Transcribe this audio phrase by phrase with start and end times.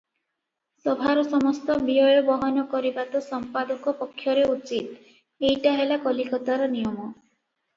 [0.85, 5.15] ସଭାର ସମସ୍ତ ବ୍ୟୟ ବହନ କରିବା ତ ସମ୍ପାଦକ ପକ୍ଷରେ ଉଚିତ,
[5.51, 6.99] ଏଇଟା ହେଲା କଲିକତାର ନିୟମ।